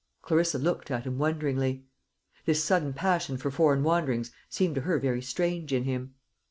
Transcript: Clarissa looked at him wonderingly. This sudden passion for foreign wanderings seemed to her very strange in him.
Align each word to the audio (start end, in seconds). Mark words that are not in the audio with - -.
Clarissa 0.23 0.57
looked 0.57 0.89
at 0.89 1.03
him 1.03 1.19
wonderingly. 1.19 1.85
This 2.47 2.63
sudden 2.63 2.91
passion 2.91 3.37
for 3.37 3.51
foreign 3.51 3.83
wanderings 3.83 4.31
seemed 4.49 4.73
to 4.73 4.81
her 4.81 4.97
very 4.97 5.21
strange 5.21 5.71
in 5.71 5.83
him. 5.83 6.15